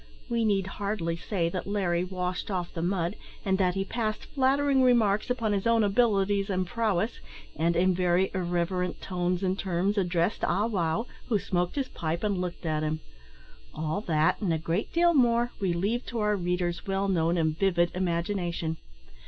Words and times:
We 0.31 0.45
need 0.45 0.65
hardly 0.65 1.15
say 1.15 1.47
that 1.49 1.67
Larry 1.67 2.03
washed 2.03 2.49
off 2.49 2.73
the 2.73 2.81
mud, 2.81 3.15
and 3.45 3.59
that 3.59 3.75
he 3.75 3.85
passed 3.85 4.25
flattering 4.25 4.81
remarks 4.81 5.29
upon 5.29 5.53
his 5.53 5.67
own 5.67 5.83
abilities 5.83 6.49
and 6.49 6.65
prowess, 6.65 7.19
and, 7.55 7.75
in 7.75 7.93
very 7.93 8.31
irreverent 8.33 8.99
tones 8.99 9.43
and 9.43 9.59
terms, 9.59 9.99
addressed 9.99 10.43
Ah 10.43 10.65
wow, 10.65 11.05
who 11.27 11.37
smoked 11.37 11.75
his 11.75 11.89
pipe 11.89 12.23
and 12.23 12.41
looked 12.41 12.65
at 12.65 12.81
him. 12.81 13.01
All 13.75 14.01
that, 14.07 14.41
and 14.41 14.51
a 14.51 14.57
great 14.57 14.91
deal 14.91 15.13
more, 15.13 15.51
we 15.59 15.71
leave 15.71 16.03
to 16.07 16.17
our 16.19 16.35
reader's 16.35 16.87
well 16.87 17.07
known 17.07 17.37
and 17.37 17.55
vivid 17.55 17.91
imagination. 17.93 18.77